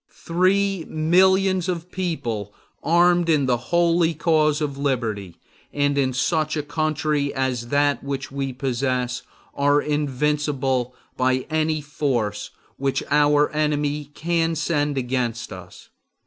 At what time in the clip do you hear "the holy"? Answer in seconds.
3.45-4.15